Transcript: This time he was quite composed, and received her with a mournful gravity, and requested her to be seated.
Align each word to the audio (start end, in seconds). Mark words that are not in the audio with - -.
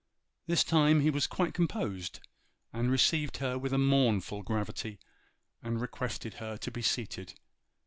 This 0.47 0.63
time 0.63 1.01
he 1.01 1.11
was 1.11 1.27
quite 1.27 1.53
composed, 1.53 2.21
and 2.73 2.89
received 2.89 3.37
her 3.37 3.55
with 3.59 3.71
a 3.71 3.77
mournful 3.77 4.41
gravity, 4.41 4.97
and 5.61 5.79
requested 5.79 6.33
her 6.41 6.57
to 6.57 6.71
be 6.71 6.81
seated. 6.81 7.35